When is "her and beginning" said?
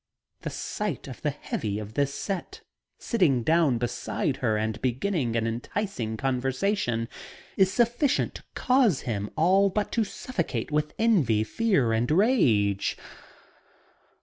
4.37-5.35